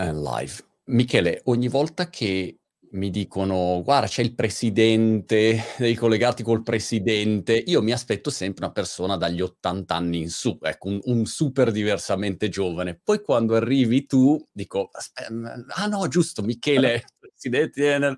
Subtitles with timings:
[0.00, 0.52] eh, live.
[0.86, 2.56] Michele, ogni volta che
[2.92, 8.72] mi dicono: "Guarda, c'è il presidente, devi collegarti col presidente", io mi aspetto sempre una
[8.72, 12.98] persona dagli 80 anni in su, ecco, un un super diversamente giovane.
[13.02, 18.16] Poi quando arrivi tu dico: "Aspe mhmm, ah no, giusto, Michele, presidente Enel",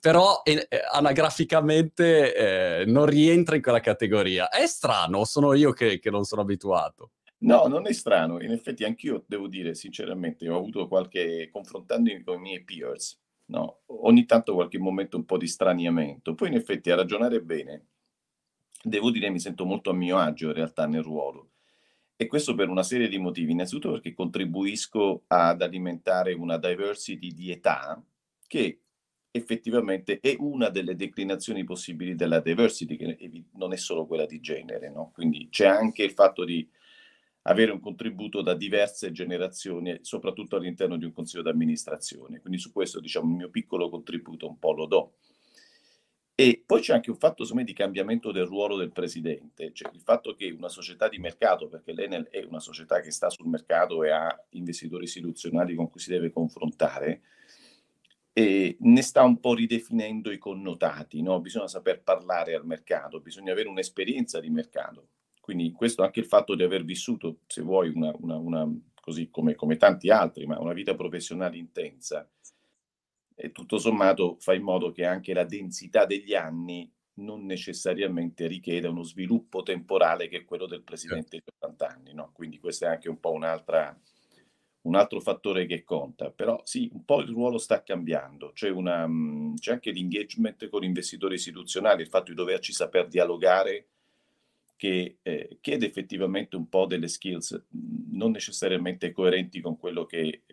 [0.00, 0.60] però, ehm,
[0.92, 2.34] anagraficamente,
[2.82, 4.48] ehm, non rientra in quella categoria.
[4.48, 7.10] È strano sono io che che non sono abituato?
[7.42, 8.40] No, non è strano.
[8.42, 13.82] In effetti anch'io devo dire sinceramente, ho avuto qualche confrontandomi con i miei peers, no,
[13.86, 16.34] ogni tanto qualche momento un po' di straniamento.
[16.34, 17.86] Poi in effetti a ragionare bene,
[18.82, 21.50] devo dire mi sento molto a mio agio in realtà nel ruolo.
[22.16, 23.52] E questo per una serie di motivi.
[23.52, 28.02] Innanzitutto perché contribuisco ad alimentare una diversity di età
[28.48, 28.80] che
[29.30, 34.90] effettivamente è una delle declinazioni possibili della diversity, che non è solo quella di genere,
[34.90, 35.12] no?
[35.14, 36.68] Quindi c'è anche il fatto di
[37.48, 42.40] avere un contributo da diverse generazioni, soprattutto all'interno di un consiglio d'amministrazione.
[42.40, 45.12] Quindi su questo, diciamo, il mio piccolo contributo un po' lo do.
[46.34, 50.00] E poi c'è anche un fatto, me, di cambiamento del ruolo del presidente, cioè il
[50.00, 54.04] fatto che una società di mercato, perché l'Enel è una società che sta sul mercato
[54.04, 57.22] e ha investitori istituzionali con cui si deve confrontare,
[58.32, 61.40] e ne sta un po' ridefinendo i connotati, no?
[61.40, 65.08] bisogna saper parlare al mercato, bisogna avere un'esperienza di mercato.
[65.48, 69.54] Quindi questo anche il fatto di aver vissuto, se vuoi, una, una, una così come,
[69.54, 72.30] come, tanti altri, ma una vita professionale intensa,
[73.34, 78.90] e tutto sommato fa in modo che anche la densità degli anni non necessariamente richieda
[78.90, 82.12] uno sviluppo temporale che è quello del presidente di 80 anni.
[82.12, 82.30] No?
[82.34, 86.30] Quindi questo è anche un po' un altro fattore che conta.
[86.30, 88.52] Però sì, un po' il ruolo sta cambiando.
[88.52, 89.08] C'è, una,
[89.54, 93.86] c'è anche l'engagement con investitori istituzionali, il fatto di doverci saper dialogare
[94.78, 97.64] che eh, chiede effettivamente un po' delle skills
[98.12, 100.44] non necessariamente coerenti con quello che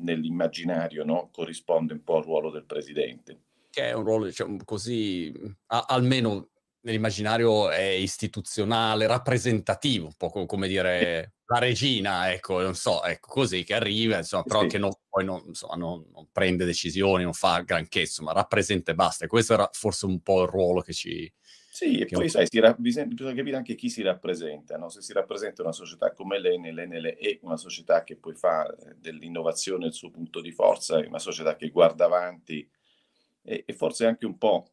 [0.00, 3.42] nell'immaginario no, corrisponde un po' al ruolo del presidente.
[3.70, 5.32] Che è un ruolo, diciamo così,
[5.66, 6.48] a, almeno
[6.80, 13.62] nell'immaginario è istituzionale, rappresentativo, un po' come dire la regina, ecco, non so, ecco, così
[13.62, 14.66] che arriva, insomma, però sì.
[14.66, 18.94] che non, poi non, insomma, non, non, prende decisioni, non fa granché, insomma, rappresenta e
[18.96, 19.28] basta.
[19.28, 21.32] Questo era forse un po' il ruolo che ci,
[21.76, 24.88] sì, e poi sai, ra- bisogna, bisogna, capire anche chi si rappresenta, no?
[24.88, 28.94] se si rappresenta una società come l'Enel, l'Enel è una società che poi fa eh,
[28.98, 32.66] dell'innovazione il suo punto di forza, è una società che guarda avanti
[33.42, 34.70] e, e forse anche un po'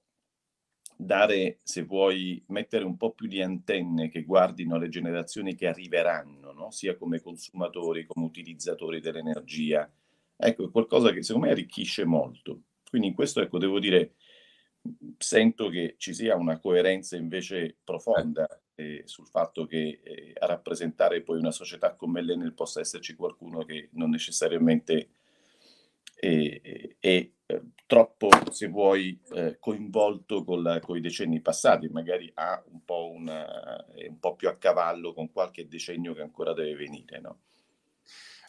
[0.96, 6.54] dare, se vuoi, mettere un po' più di antenne che guardino le generazioni che arriveranno,
[6.54, 6.72] no?
[6.72, 9.92] sia come consumatori, come utilizzatori dell'energia.
[10.38, 12.62] Ecco, è qualcosa che secondo me arricchisce molto.
[12.90, 14.14] Quindi in questo, ecco, devo dire
[15.18, 21.22] sento che ci sia una coerenza invece profonda eh, sul fatto che eh, a rappresentare
[21.22, 25.10] poi una società come l'Enel possa esserci qualcuno che non necessariamente
[26.16, 32.84] è, è, è troppo, se vuoi, eh, coinvolto con, i decenni passati, magari ha un
[32.84, 37.20] po', una, un po' più a cavallo con qualche decennio che ancora deve venire.
[37.20, 37.40] No?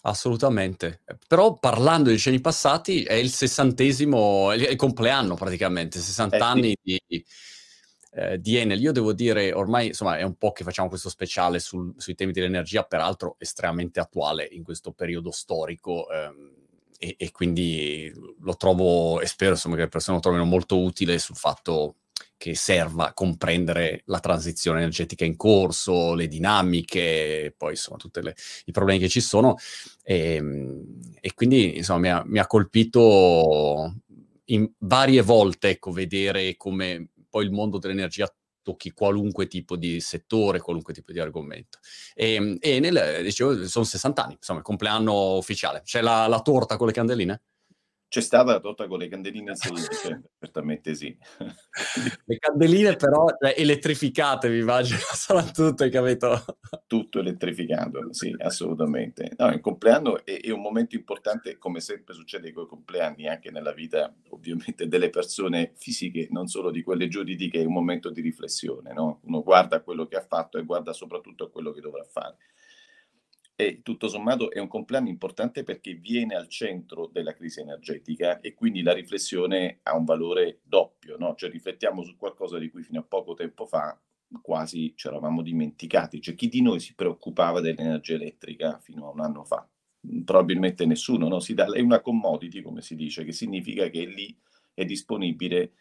[0.07, 1.03] Assolutamente.
[1.27, 6.77] Però parlando di decenni passati, è il sessantesimo, è il compleanno praticamente, 60 eh, anni
[6.83, 7.01] sì.
[7.07, 7.25] di,
[8.13, 8.83] eh, di, Enel.
[8.83, 12.33] Io devo dire, ormai insomma è un po' che facciamo questo speciale sul, sui temi
[12.33, 16.11] dell'energia, peraltro estremamente attuale in questo periodo storico.
[16.11, 16.53] Ehm,
[16.99, 21.19] e, e, quindi lo trovo, e spero insomma, che le persone lo trovino molto utile
[21.19, 21.97] sul fatto
[22.37, 28.21] che serva a comprendere la transizione energetica in corso, le dinamiche, poi insomma tutti
[28.67, 29.57] i problemi che ci sono.
[30.03, 30.85] E, ehm,
[31.21, 33.95] e quindi insomma mi ha, mi ha, colpito
[34.79, 40.93] varie volte ecco, vedere come poi il mondo dell'energia tocchi qualunque tipo di settore, qualunque
[40.95, 41.79] tipo di argomento.
[42.15, 45.83] E, e nel, dicevo, sono 60 anni, insomma, il compleanno ufficiale.
[45.85, 47.43] C'è la, la torta con le candeline?
[48.15, 49.73] C'è stata la torta con le candeline, sì,
[50.39, 51.19] certamente sì.
[52.27, 56.45] Le candeline però cioè, elettrificate, mi immagino, saranno tutte, capito?
[56.87, 59.33] Tutto elettrificato, sì, assolutamente.
[59.37, 63.51] No, il compleanno è, è, un momento importante, come sempre succede con i compleanni, anche
[63.51, 68.21] nella vita, ovviamente, delle persone fisiche, non solo di quelle giuridiche, è un momento di
[68.21, 69.23] riflessione, no?
[69.25, 72.37] Uno guarda quello che ha fatto e guarda soprattutto a quello che dovrà fare
[73.57, 78.55] e tutto sommato è un compleanno importante perché viene al centro della crisi energetica e
[78.55, 81.35] quindi la riflessione ha un valore doppio, no?
[81.37, 83.99] cioè riflettiamo su qualcosa di cui fino a poco tempo fa
[84.43, 89.21] quasi ci eravamo dimenticati, cioè chi di noi si preoccupava dell'energia elettrica fino a un
[89.21, 89.69] anno fa?
[90.25, 91.39] Probabilmente nessuno, no?
[91.51, 94.37] dà, è una commodity come si dice, che significa che è lì,
[94.75, 95.75] è disponibile,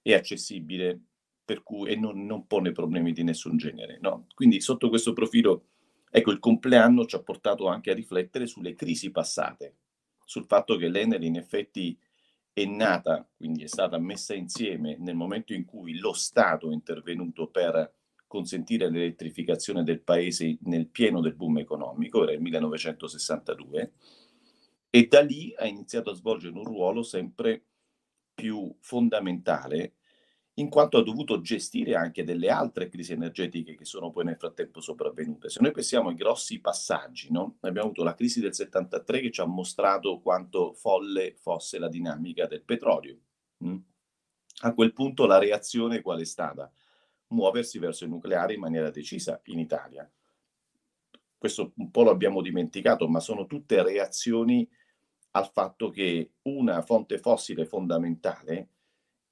[0.00, 0.98] è accessibile
[1.44, 3.98] per cui, e non, non pone problemi di nessun genere.
[4.00, 4.26] No?
[4.34, 5.69] Quindi sotto questo profilo
[6.10, 9.76] Ecco, il compleanno ci ha portato anche a riflettere sulle crisi passate,
[10.24, 11.96] sul fatto che l'Enel in effetti
[12.52, 17.46] è nata, quindi è stata messa insieme nel momento in cui lo Stato è intervenuto
[17.46, 17.94] per
[18.26, 23.92] consentire l'elettrificazione del paese nel pieno del boom economico, era il 1962,
[24.90, 27.64] e da lì ha iniziato a svolgere un ruolo sempre
[28.34, 29.94] più fondamentale
[30.60, 34.80] in quanto ha dovuto gestire anche delle altre crisi energetiche che sono poi nel frattempo
[34.80, 35.48] sopravvenute.
[35.48, 37.56] Se noi pensiamo ai grossi passaggi, no?
[37.60, 42.46] abbiamo avuto la crisi del 73 che ci ha mostrato quanto folle fosse la dinamica
[42.46, 43.18] del petrolio.
[43.64, 43.76] Mm?
[44.62, 46.70] A quel punto la reazione qual è stata?
[47.28, 50.10] Muoversi verso il nucleare in maniera decisa in Italia.
[51.38, 54.68] Questo un po' lo abbiamo dimenticato, ma sono tutte reazioni
[55.30, 58.68] al fatto che una fonte fossile fondamentale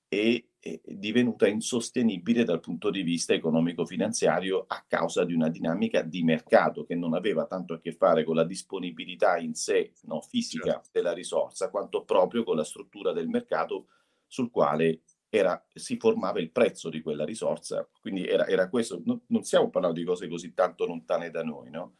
[0.08, 6.22] è, è divenuta insostenibile dal punto di vista economico-finanziario a causa di una dinamica di
[6.22, 10.72] mercato che non aveva tanto a che fare con la disponibilità in sé no, fisica
[10.72, 10.88] certo.
[10.92, 13.86] della risorsa, quanto proprio con la struttura del mercato
[14.26, 17.88] sul quale era, si formava il prezzo di quella risorsa.
[18.00, 21.70] Quindi era, era questo, no, non stiamo parlando di cose così tanto lontane da noi,
[21.70, 21.96] no?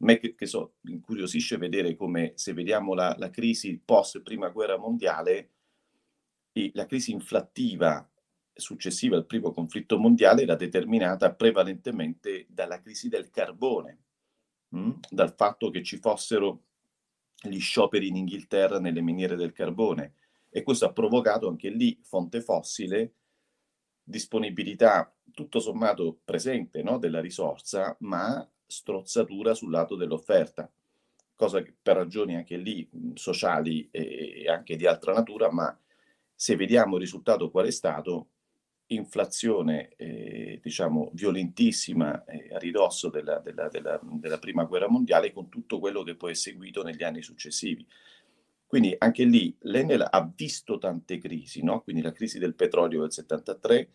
[0.00, 4.48] A me che, che so, incuriosisce vedere come se vediamo la, la crisi post prima
[4.48, 5.50] guerra mondiale,
[6.72, 8.08] la crisi inflattiva
[8.52, 13.98] successiva al primo conflitto mondiale era determinata prevalentemente dalla crisi del carbone,
[14.68, 14.78] mh?
[14.78, 14.90] Mm?
[15.10, 16.62] dal fatto che ci fossero
[17.42, 20.14] gli scioperi in Inghilterra nelle miniere del carbone
[20.48, 23.14] e questo ha provocato anche lì fonte fossile,
[24.02, 30.70] disponibilità tutto sommato presente no, della risorsa, ma strozzatura sul lato dell'offerta,
[31.34, 35.76] cosa che per ragioni anche lì mm, sociali e anche di altra natura, ma
[36.34, 38.28] se vediamo il risultato qual è stato,
[38.86, 45.48] inflazione eh, diciamo violentissima eh, a ridosso della, della, della, della, prima guerra mondiale con
[45.48, 47.86] tutto quello che poi è seguito negli anni successivi.
[48.66, 51.82] Quindi anche lì l'Enel ha visto tante crisi, no?
[51.82, 53.90] quindi la crisi del petrolio del 73,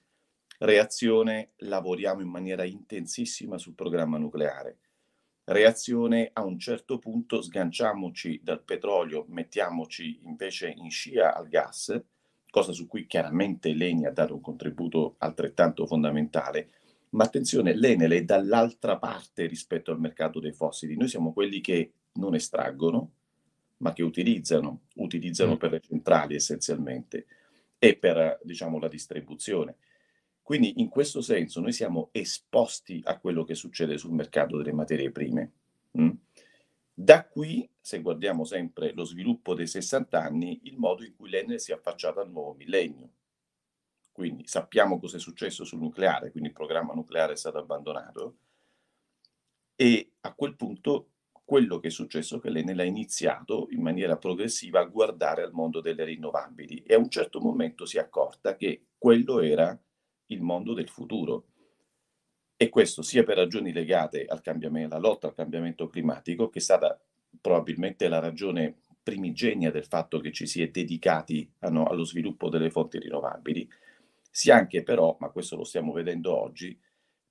[0.59, 4.77] reazione lavoriamo in maniera intensissima sul programma nucleare,
[5.45, 12.01] reazione a un certo punto sganciamoci dal petrolio, mettiamoci invece in scia al gas,
[12.50, 16.69] cosa su cui chiaramente l'ENI ha dato un contributo altrettanto fondamentale.
[17.10, 20.96] Ma attenzione, l'Enel è dall'altra parte rispetto al mercato dei fossili.
[20.96, 23.12] Noi siamo quelli che non estraggono,
[23.78, 25.57] ma che utilizzano, utilizzano mm.
[25.57, 27.25] per le centrali essenzialmente
[27.80, 29.78] e per diciamo, la distribuzione.
[30.42, 35.12] Quindi in questo senso noi siamo esposti a quello che succede sul mercato delle materie
[35.12, 35.52] prime.
[36.00, 36.10] Mm?
[36.94, 41.59] Da qui, se guardiamo sempre lo sviluppo dei 60 anni, il modo in cui l'Enel
[41.59, 43.09] si è affacciata al nuovo millennio.
[44.12, 48.38] Quindi sappiamo cosa è successo sul nucleare, quindi il programma nucleare è stato abbandonato
[49.74, 51.13] e a quel punto
[51.44, 55.51] quello che è successo è che l'Enel ha iniziato in maniera progressiva a guardare al
[55.51, 59.75] mondo delle rinnovabili e a un certo momento si è accorta che quello era
[60.27, 61.47] il mondo del futuro
[62.56, 66.62] e questo sia per ragioni legate al cambiamento, alla lotta al cambiamento climatico, che è
[66.62, 67.01] stata
[67.42, 72.50] probabilmente la ragione primigenia del fatto che ci si è dedicati a, no, allo sviluppo
[72.50, 73.68] delle fonti rinnovabili,
[74.30, 76.80] sia anche però, ma questo lo stiamo vedendo oggi,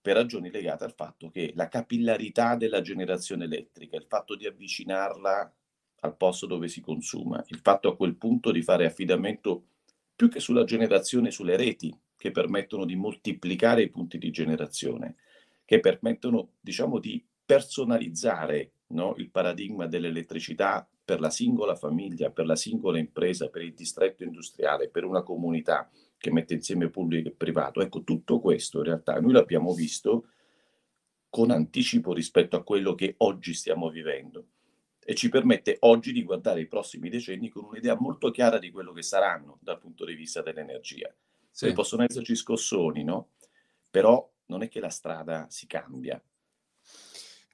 [0.01, 5.55] per ragioni legate al fatto che la capillarità della generazione elettrica, il fatto di avvicinarla
[6.01, 9.67] al posto dove si consuma, il fatto a quel punto di fare affidamento
[10.15, 15.17] più che sulla generazione sulle reti, che permettono di moltiplicare i punti di generazione,
[15.65, 22.57] che permettono, diciamo, di personalizzare no, il paradigma dell'elettricità per la singola famiglia, per la
[22.57, 27.81] singola impresa, per il distretto industriale, per una comunità che mette insieme pubblico e privato.
[27.81, 30.29] Ecco, tutto questo in realtà noi l'abbiamo visto
[31.31, 34.49] con anticipo rispetto a quello che oggi stiamo vivendo
[35.05, 38.93] e ci permette oggi di guardare i prossimi decenni con un'idea molto chiara di quello
[38.93, 41.11] che saranno dal punto di vista dell'energia.
[41.51, 41.73] Sì.
[41.73, 43.31] Possono esserci scossoni, no?
[43.91, 46.23] Però non è che la strada si cambia.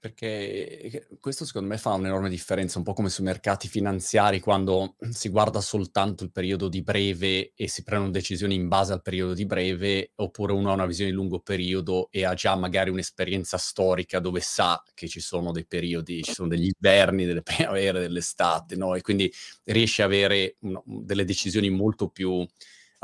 [0.05, 4.97] Perché eh, questo secondo me fa un'enorme differenza, un po' come sui mercati finanziari, quando
[5.09, 9.33] si guarda soltanto il periodo di breve e si prendono decisioni in base al periodo
[9.33, 13.57] di breve, oppure uno ha una visione di lungo periodo e ha già magari un'esperienza
[13.57, 18.77] storica dove sa che ci sono dei periodi, ci sono degli inverni, delle primavere, dell'estate,
[18.77, 18.95] no?
[18.95, 19.33] E quindi
[19.65, 22.47] riesce a avere no, delle decisioni molto più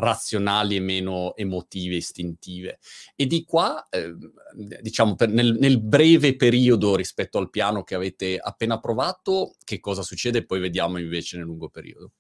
[0.01, 2.79] razionali e meno emotive, istintive.
[3.15, 4.15] E di qua, eh,
[4.81, 10.45] diciamo, nel, nel, breve periodo rispetto al piano che avete appena provato, che cosa succede?
[10.45, 12.13] Poi vediamo invece nel lungo periodo.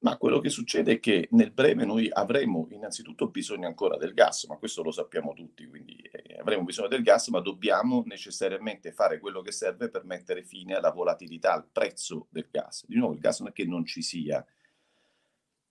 [0.00, 4.44] Ma quello che succede è che nel breve noi avremo innanzitutto bisogno ancora del gas,
[4.44, 9.18] ma questo lo sappiamo tutti, quindi eh, avremo bisogno del gas, ma dobbiamo necessariamente fare
[9.18, 12.84] quello che serve per mettere fine alla volatilità, al prezzo del gas.
[12.86, 14.44] Di nuovo, il gas non è che non ci sia,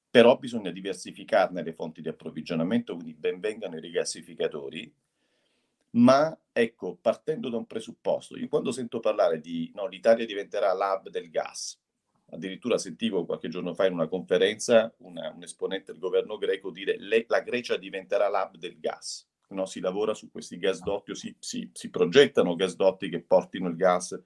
[0.10, 4.92] però bisogna diversificarne le fonti di approvvigionamento, quindi benvengano i rigassificatori,
[5.92, 11.10] ma ecco, partendo da un presupposto, io quando sento parlare di no, l'Italia diventerà l'hub
[11.10, 11.80] del gas,
[12.30, 16.98] Addirittura sentivo qualche giorno fa in una conferenza una, un esponente del governo greco dire
[16.98, 19.26] che la Grecia diventerà l'hub del gas.
[19.50, 24.22] No, si lavora su questi gasdotti, si, si, si progettano gasdotti che portino il gas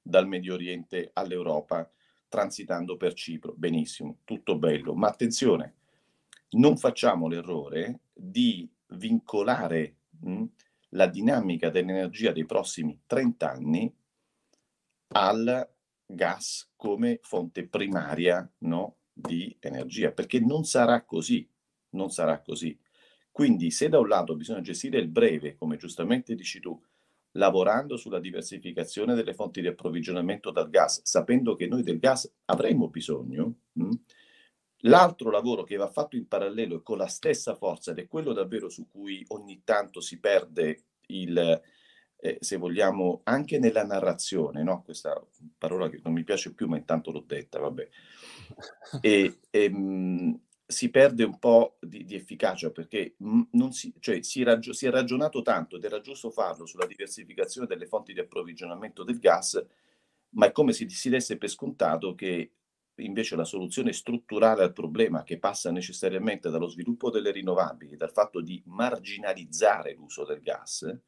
[0.00, 1.90] dal Medio Oriente all'Europa,
[2.30, 3.52] transitando per Cipro.
[3.54, 4.94] Benissimo, tutto bello.
[4.94, 5.74] Ma attenzione,
[6.50, 10.44] non facciamo l'errore di vincolare mh,
[10.90, 13.94] la dinamica dell'energia dei prossimi 30 anni
[15.08, 15.68] al
[16.06, 21.46] gas come fonte primaria no, di energia, perché non sarà così,
[21.90, 22.78] non sarà così.
[23.30, 26.80] Quindi se da un lato bisogna gestire il breve, come giustamente dici tu,
[27.32, 32.88] lavorando sulla diversificazione delle fonti di approvvigionamento dal gas, sapendo che noi del gas avremo
[32.88, 34.00] bisogno, mh, hm,
[34.84, 38.32] l'altro lavoro che va fatto in parallelo e con la stessa forza, ed è quello
[38.32, 41.60] davvero su cui ogni tanto si perde il,
[42.16, 44.82] eh, se vogliamo, anche nella narrazione, no?
[44.82, 45.20] questa
[45.58, 47.88] parola che non mi piace più, ma intanto l'ho detta, vabbè.
[49.00, 53.16] E, e ehm, mh, si perde un po' di, di efficacia perché
[53.70, 57.86] si, cioè, si, ragio- si, è ragionato tanto ed era giusto farlo sulla diversificazione delle
[57.86, 59.62] fonti di approvvigionamento del gas,
[60.30, 62.52] ma è come se si desse per scontato che
[62.96, 68.40] invece la soluzione strutturale al problema che passa necessariamente dallo sviluppo delle rinnovabili, dal fatto
[68.40, 70.98] di marginalizzare l'uso del gas,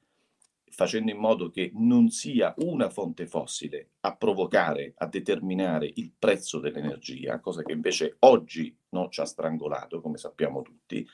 [0.73, 6.59] facendo in modo che non sia una fonte fossile a provocare, a determinare il prezzo
[6.61, 11.07] dell'energia, cosa che invece oggi no, ci ha strangolato, come sappiamo tutti.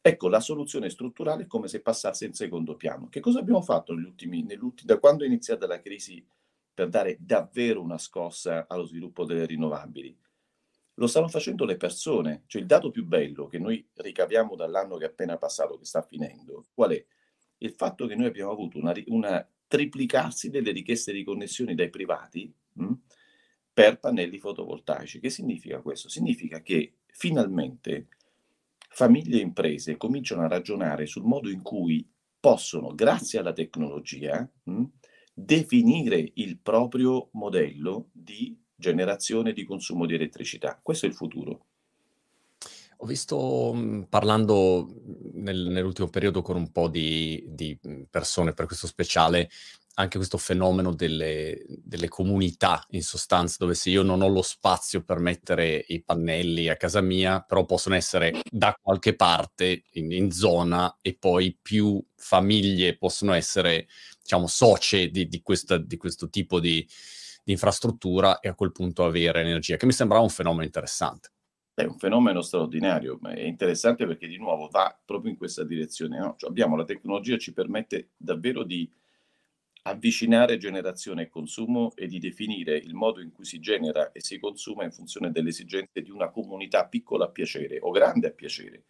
[0.00, 3.08] Ecco, la soluzione strutturale è come se passasse in secondo piano.
[3.08, 4.46] Che cosa abbiamo fatto negli ultimi,
[4.82, 6.26] da quando è iniziata la crisi
[6.72, 10.18] per dare davvero una scossa allo sviluppo delle rinnovabili?
[10.94, 12.44] Lo stanno facendo le persone.
[12.46, 16.00] Cioè il dato più bello che noi ricaviamo dall'anno che è appena passato, che sta
[16.00, 17.06] finendo, qual è?
[17.58, 22.52] Il fatto che noi abbiamo avuto una, una triplicarsi delle richieste di connessioni dai privati
[22.72, 23.00] mh, hm,
[23.72, 25.20] per pannelli fotovoltaici.
[25.20, 26.08] Che significa questo?
[26.08, 28.08] Significa che finalmente
[28.88, 32.08] famiglie e imprese cominciano a ragionare sul modo in cui
[32.40, 34.84] possono, grazie alla tecnologia, mh,
[35.34, 40.78] definire il proprio modello di generazione di consumo di elettricità.
[40.82, 41.66] Questo è il futuro.
[43.00, 44.88] Ho visto, mhmm, parlando
[45.34, 49.50] nel nell'ultimo periodo con un po' di di, mhmm, persone per questo speciale,
[49.98, 55.02] anche questo fenomeno delle delle comunità, in sostanza, dove se io non ho lo spazio
[55.04, 60.30] per mettere i pannelli a casa mia, però possono essere da qualche parte in in
[60.32, 63.88] zona e poi più famiglie possono essere,
[64.22, 66.86] diciamo, socie di di questa di questo tipo di
[67.44, 71.28] di infrastruttura e a quel punto avere energia, che mi sembrava un fenomeno interessante.
[71.78, 76.18] È un fenomeno straordinario, ma è interessante perché di nuovo va proprio in questa direzione.
[76.18, 76.34] No?
[76.38, 78.90] Cioè abbiamo la tecnologia ci permette davvero di
[79.82, 84.38] avvicinare generazione e consumo e di definire il modo in cui si genera e si
[84.38, 88.84] consuma in funzione delle esigenze di una comunità piccola a piacere o grande a piacere.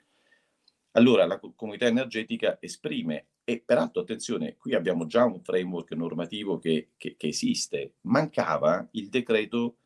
[0.93, 6.91] Allora la comunità energetica esprime e peraltro attenzione, qui abbiamo già un framework normativo che,
[6.97, 9.79] che, che esiste, mancava il decreto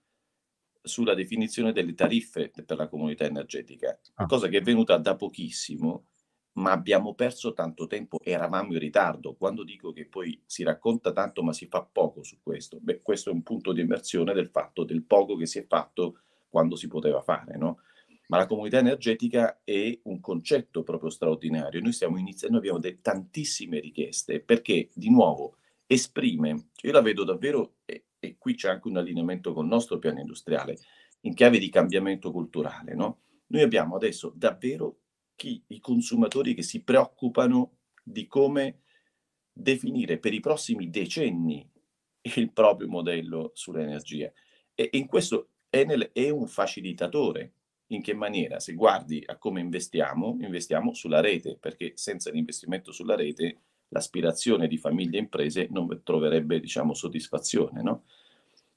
[0.82, 4.26] sulla definizione delle tariffe per la comunità energetica, ah.
[4.26, 6.06] cosa che è venuta da pochissimo,
[6.52, 9.34] ma abbiamo perso tanto tempo, eravamo in ritardo.
[9.34, 13.30] Quando dico che poi si racconta tanto ma si fa poco su questo, beh, questo
[13.30, 16.88] è un punto di immersione del fatto del poco che si è fatto quando si
[16.88, 17.80] poteva fare, no?
[18.26, 21.80] Ma la comunità energetica è un concetto proprio straordinario.
[21.80, 25.56] Noi stiamo iniziando, abbiamo de- tantissime richieste perché, di nuovo,
[25.86, 27.78] esprime, io la vedo davvero,
[28.20, 30.78] e qui c'è anche un allineamento con il nostro piano industriale,
[31.22, 32.94] in chiave di cambiamento culturale.
[32.94, 33.20] No?
[33.46, 34.98] Noi abbiamo adesso davvero
[35.34, 38.82] chi, i consumatori che si preoccupano di come
[39.52, 41.68] definire per i prossimi decenni
[42.22, 44.30] il proprio modello sull'energia.
[44.74, 47.54] E in questo Enel è un facilitatore.
[47.90, 48.60] In che maniera?
[48.60, 54.78] Se guardi a come investiamo, investiamo sulla rete, perché senza l'investimento sulla rete l'aspirazione di
[54.78, 57.82] famiglie e imprese non troverebbe diciamo, soddisfazione.
[57.82, 58.04] No?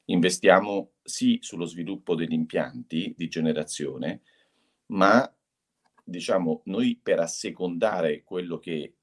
[0.05, 4.21] Investiamo sì sullo sviluppo degli impianti di generazione,
[4.87, 5.31] ma
[6.03, 8.95] diciamo, noi per assecondare quello che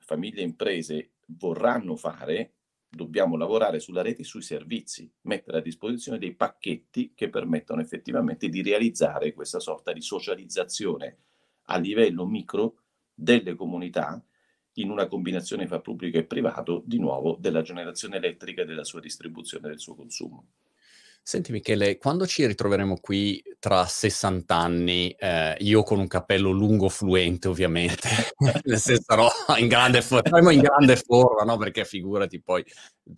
[0.00, 2.54] famiglie e imprese vorranno fare,
[2.88, 8.48] dobbiamo lavorare sulla rete e sui servizi, mettere a disposizione dei pacchetti che permettono effettivamente
[8.48, 11.18] di realizzare questa sorta di socializzazione
[11.66, 12.78] a livello micro
[13.14, 14.20] delle comunità
[14.80, 19.00] in una combinazione fra pubblico e privato, di nuovo, della generazione elettrica e della sua
[19.00, 20.46] distribuzione e del suo consumo.
[21.30, 26.88] Senti Michele, quando ci ritroveremo qui tra 60 anni, eh, io con un cappello lungo
[26.88, 28.08] fluente ovviamente,
[28.64, 31.56] nel senso sarò in grande, for- in grande forma, no?
[31.56, 32.64] Perché figurati poi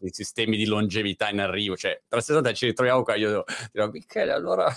[0.03, 3.89] i sistemi di longevità in arrivo, cioè tra 60 anni ci ritroviamo qua, io dirò
[3.89, 4.71] Michele, allora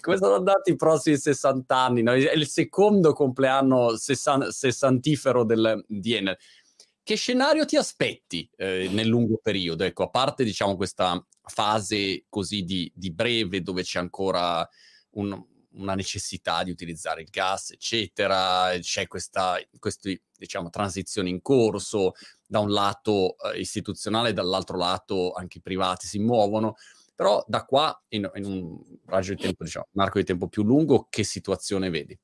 [0.00, 2.02] come sono andati i prossimi 60 anni?
[2.02, 2.10] No?
[2.10, 6.36] È il secondo compleanno sessan- sessantifero del, di Enel
[7.02, 9.84] che scenario ti aspetti eh, nel lungo periodo?
[9.84, 14.66] Ecco, a parte diciamo questa fase così di, di breve dove c'è ancora
[15.12, 15.44] un,
[15.74, 22.12] una necessità di utilizzare il gas, eccetera, c'è questa, questa diciamo, transizione in corso,
[22.46, 26.76] da un lato eh, istituzionale, dall'altro lato anche i privati si muovono,
[27.14, 30.62] però da qua in, in un raggio di tempo, diciamo, un arco di tempo più
[30.62, 32.18] lungo, che situazione vedi?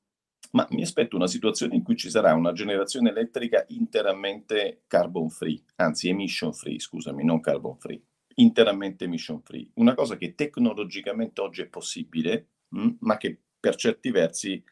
[0.51, 5.63] Ma mi aspetto una situazione in cui ci sarà una generazione elettrica interamente carbon free,
[5.75, 8.01] anzi emission free, scusami, non carbon free,
[8.35, 9.69] interamente emission free.
[9.75, 14.63] Una cosa che tecnologicamente oggi è possibile, mm, ma che per certi versi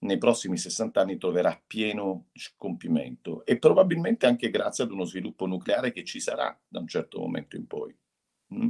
[0.00, 5.90] nei prossimi 60 anni troverà pieno compimento e probabilmente anche grazie ad uno sviluppo nucleare
[5.90, 7.96] che ci sarà da un certo momento in poi?
[8.54, 8.68] Mm,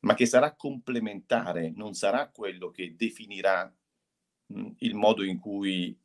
[0.00, 3.72] ma che sarà complementare, non sarà quello che definirà
[4.78, 5.96] il modo in cui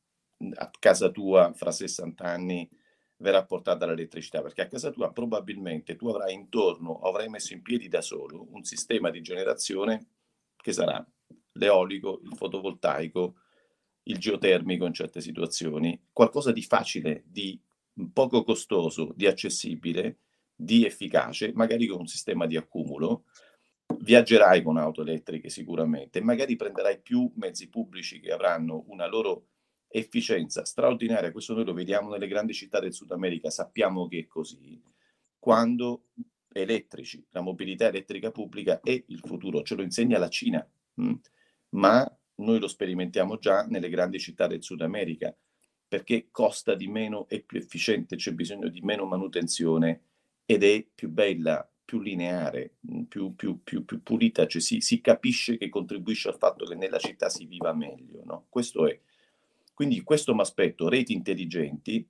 [0.56, 2.70] a casa tua fra 60 anni
[3.18, 7.88] verrà portata l'elettricità, perché a casa tua probabilmente tu avrai intorno, avrai messo in piedi
[7.88, 10.08] da solo un sistema di generazione
[10.56, 11.06] che sarà
[11.54, 13.36] l'eolico, il fotovoltaico,
[14.04, 17.60] il geotermico in certe situazioni, qualcosa di facile, di
[18.12, 20.20] poco costoso, di accessibile,
[20.54, 23.26] di efficace, magari con un sistema di accumulo,
[24.06, 29.48] viaggerai con auto elettriche sicuramente, magari prenderai più mezzi pubblici che avranno una loro
[29.88, 34.28] efficienza straordinaria, questo noi lo vediamo nelle grandi città del Sud America, sappiamo che è
[34.28, 34.80] così,
[35.40, 36.10] quando
[36.54, 40.66] elettrici, la mobilità elettrica pubblica è il futuro, ce lo insegna la Cina?
[41.02, 41.14] Mm?
[41.76, 45.36] ma noi lo sperimentiamo già nelle grandi città del Sud America,
[45.88, 50.02] perché costa di meno, è più efficiente, c'è bisogno di meno manutenzione
[50.46, 55.00] ed è più bella, più lineare, mm, più, più, più, più pulita, cioè si, si,
[55.00, 58.24] capisce che contribuisce al fatto che nella città si viva meglio.
[58.26, 58.48] No?
[58.50, 59.00] Questo è.
[59.74, 62.08] Quindi questo mi aspetto, reti intelligenti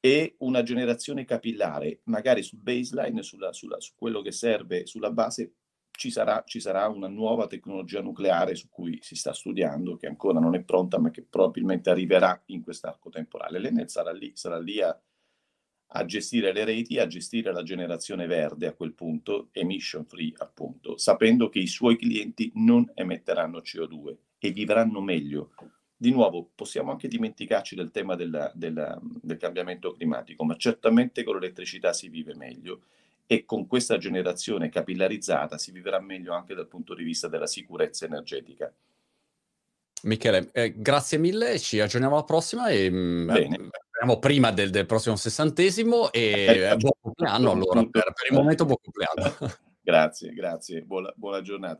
[0.00, 5.54] e una generazione capillare, magari sul baseline, sulla, sulla, su quello che serve, sulla base,
[5.90, 10.38] ci sarà, ci sarà una nuova tecnologia nucleare su cui si sta studiando, che ancora
[10.38, 13.58] non è pronta, ma che probabilmente arriverà in quest'arco temporale.
[13.58, 14.96] L'Enel sarà lì, sarà lì a
[15.92, 20.98] a gestire le reti, a gestire la generazione verde a quel punto, emission free appunto,
[20.98, 25.52] sapendo che i suoi clienti non emetteranno CO2 e vivranno meglio.
[25.96, 31.34] Di nuovo, possiamo anche dimenticarci del tema della, della, del cambiamento climatico, ma certamente con
[31.34, 32.82] l'elettricità si vive meglio
[33.26, 38.04] e con questa generazione capillarizzata si vivrà meglio anche dal punto di vista della sicurezza
[38.04, 38.72] energetica.
[40.02, 43.68] Michele, eh, grazie mille, ci aggiorniamo alla prossima e mm, Bene.
[43.98, 48.64] Speriamo prima del, del, prossimo sessantesimo e eh, buon compleanno allora, per, per il momento
[48.64, 49.58] buon compleanno.
[49.82, 51.76] grazie, grazie, buona, buona giornata.